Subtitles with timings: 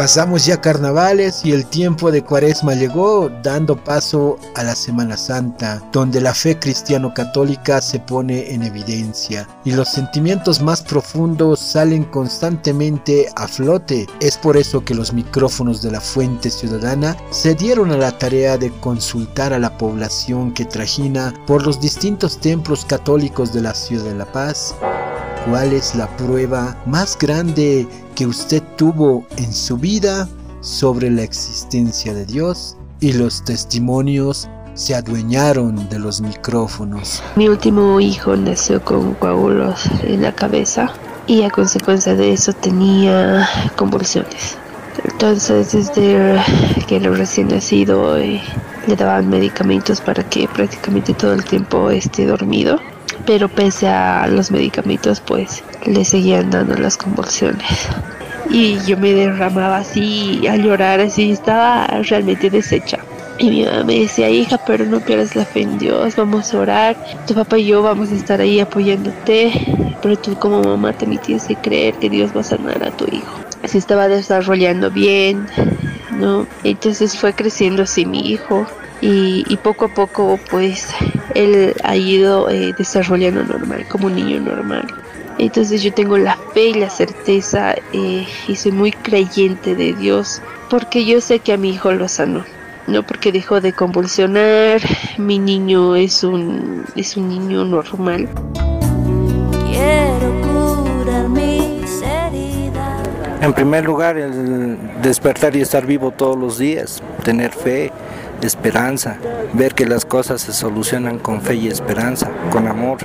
[0.00, 5.82] Pasamos ya carnavales y el tiempo de cuaresma llegó dando paso a la Semana Santa,
[5.92, 13.28] donde la fe cristiano-católica se pone en evidencia y los sentimientos más profundos salen constantemente
[13.36, 14.06] a flote.
[14.22, 18.56] Es por eso que los micrófonos de la Fuente Ciudadana se dieron a la tarea
[18.56, 24.04] de consultar a la población que trajina por los distintos templos católicos de la ciudad
[24.04, 24.74] de La Paz
[25.48, 30.28] ¿Cuál es la prueba más grande que usted tuvo en su vida
[30.60, 32.76] sobre la existencia de Dios?
[33.00, 37.22] Y los testimonios se adueñaron de los micrófonos.
[37.36, 40.92] Mi último hijo nació con coágulos en la cabeza
[41.26, 44.58] y a consecuencia de eso tenía convulsiones.
[45.04, 46.38] Entonces desde
[46.86, 48.42] que era recién nacido eh,
[48.86, 52.78] le daban medicamentos para que prácticamente todo el tiempo esté dormido
[53.26, 57.88] pero pese a los medicamentos pues le seguían dando las convulsiones
[58.50, 62.98] y yo me derramaba así a llorar así estaba realmente deshecha
[63.40, 66.58] y mi mamá me decía, hija, pero no pierdas la fe en Dios, vamos a
[66.58, 69.50] orar, tu papá y yo vamos a estar ahí apoyándote,
[70.02, 73.06] pero tú como mamá también tienes que creer que Dios va a sanar a tu
[73.06, 73.40] hijo.
[73.64, 75.46] Se estaba desarrollando bien,
[76.18, 76.46] ¿no?
[76.64, 78.66] Entonces fue creciendo así mi hijo
[79.00, 80.88] y, poco a poco pues
[81.34, 84.86] él ha ido eh, desarrollando normal, como un niño normal.
[85.38, 90.42] Entonces yo tengo la fe y la certeza eh, y soy muy creyente de Dios
[90.68, 92.44] porque yo sé que a mi hijo lo sanó.
[92.86, 94.80] No porque dejó de convulsionar,
[95.16, 98.28] mi niño es un, es un niño normal.
[99.70, 101.59] Quiero curar mis heridas.
[103.40, 107.90] En primer lugar, el despertar y estar vivo todos los días, tener fe,
[108.42, 109.16] esperanza,
[109.54, 112.98] ver que las cosas se solucionan con fe y esperanza, con amor.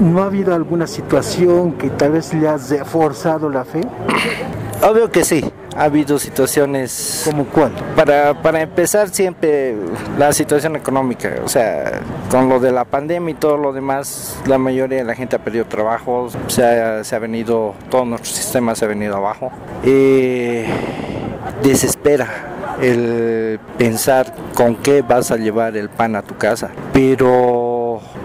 [0.00, 3.80] ¿No ha habido alguna situación que tal vez le has forzado la fe?
[4.82, 5.44] Obvio que sí,
[5.76, 7.22] ha habido situaciones...
[7.24, 7.70] ¿Como cuál?
[7.94, 9.76] Para, para empezar siempre
[10.18, 14.58] la situación económica, o sea, con lo de la pandemia y todo lo demás, la
[14.58, 18.74] mayoría de la gente ha perdido trabajo, se ha, se ha venido, todo nuestro sistema
[18.74, 19.52] se ha venido abajo.
[19.84, 20.62] y
[21.62, 22.28] desespera
[22.80, 26.70] el pensar con qué vas a llevar el pan a tu casa.
[26.92, 27.71] Pero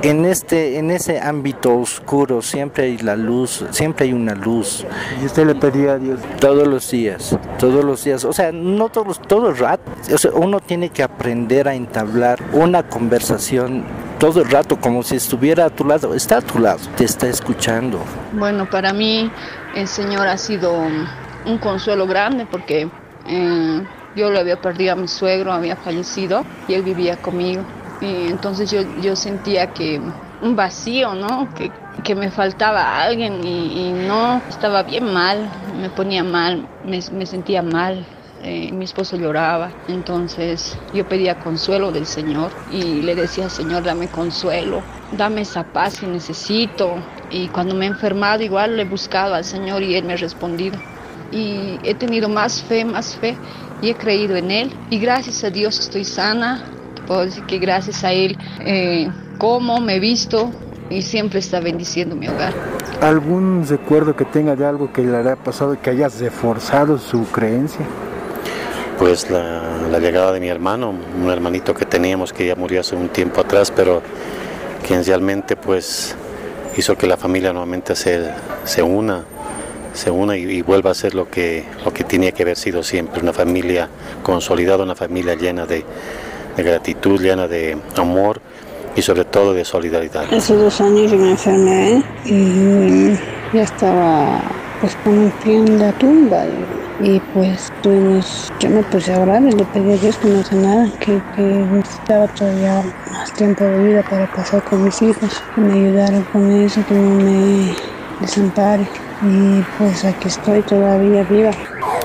[0.02, 4.86] en este en ese ámbito oscuro siempre hay la luz, siempre hay una luz.
[5.22, 6.20] ¿Y usted le pedía a Dios?
[6.40, 8.24] Todos los días, todos los días.
[8.26, 9.84] O sea, no todos, todo el rato.
[10.34, 13.84] uno tiene que aprender a entablar una conversación
[14.20, 16.14] todo el rato como si estuviera a tu lado.
[16.14, 18.00] Está a tu lado, te está escuchando.
[18.34, 19.32] Bueno, para mí
[19.76, 20.74] el Señor ha sido
[21.46, 22.90] un consuelo grande porque...
[23.30, 23.82] Eh,
[24.18, 27.62] yo lo había perdido a mi suegro, había fallecido y él vivía conmigo.
[28.02, 30.00] Y entonces yo, yo sentía que
[30.42, 31.54] un vacío, ¿no?
[31.56, 31.72] Que,
[32.04, 35.50] que me faltaba alguien y, no, estaba bien mal,
[35.80, 38.06] me ponía mal, me, me sentía mal.
[38.44, 44.10] Eh, mi esposo lloraba, entonces yo pedía consuelo del Señor y le decía, Señor, dame
[44.10, 46.94] consuelo, dame esa paz que necesito.
[47.32, 50.18] Y cuando me he enfermado, igual le he buscado al Señor y Él me ha
[50.18, 50.78] respondido.
[51.32, 53.36] Y he tenido más fe, más fe
[53.82, 56.64] y he creído en Él y gracias a Dios estoy sana.
[57.08, 60.52] Puedo decir que gracias a Él eh, como, me he visto
[60.90, 62.54] y siempre está bendiciendo mi hogar.
[63.02, 67.26] ¿Algún recuerdo que tenga de algo que le haya pasado y que hayas reforzado su
[67.32, 67.86] creencia?
[69.00, 73.10] Pues la, llegada de mi hermano, un hermanito que teníamos que ya murió hace un
[73.10, 74.02] tiempo atrás, pero
[74.86, 76.16] quien realmente pues
[76.76, 78.32] hizo que la familia nuevamente se,
[78.64, 79.24] se una
[79.94, 83.20] se una y, vuelva a ser lo que, lo que tenía que haber sido siempre,
[83.20, 83.90] una familia
[84.22, 85.84] consolidada, una familia llena de,
[86.64, 88.42] gratitud, llena de amor
[88.96, 90.26] y sobre todo de solidaridad.
[90.34, 93.14] Hace dos años me enfermé y
[93.54, 94.42] ya estaba
[94.82, 96.46] pues con un pie en la tumba
[97.00, 100.62] y, pues tuvimos, yo me puse a orar y le pedí a Dios que no
[100.62, 105.62] nada, que, que necesitaba todavía más tiempo de vida para pasar con mis hijos, que
[105.62, 107.76] me ayudaran con eso, que no me
[108.20, 108.88] desampare
[109.22, 111.52] y pues aquí estoy todavía viva.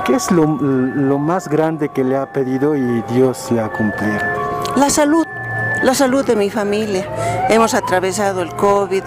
[0.04, 4.41] ¿Qué es lo, más grande que le ha pedido y Dios le ha cumplido?
[4.76, 5.26] La salud,
[5.82, 7.06] la salud de mi familia.
[7.50, 9.02] Hemos atravesado el COVID,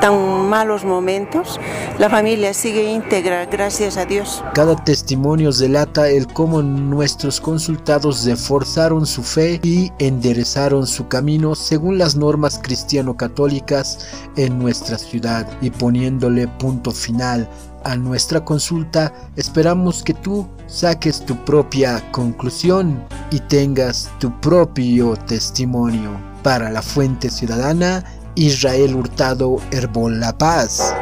[0.00, 1.60] tan malos momentos,
[1.98, 4.42] la familia sigue íntegra, gracias a Dios.
[4.54, 11.98] Cada testimonio delata el cómo nuestros consultados reforzaron su fe y enderezaron su camino según
[11.98, 14.06] las normas cristiano-católicas
[14.36, 17.48] en nuestra ciudad y poniéndole punto final
[17.84, 26.10] a nuestra consulta, esperamos que tú saques tu propia conclusión y tengas tu propio testimonio.
[26.42, 28.04] Para la Fuente Ciudadana,
[28.34, 30.94] Israel Hurtado Herbol La Paz.